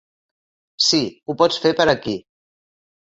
[0.85, 1.01] Sí,
[1.31, 2.17] ho pot fer per aquí.